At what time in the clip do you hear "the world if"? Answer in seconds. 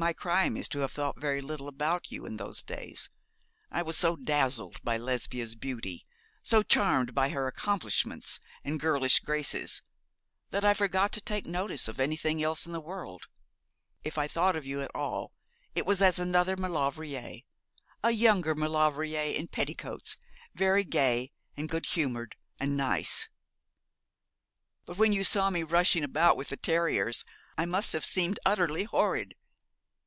12.70-14.18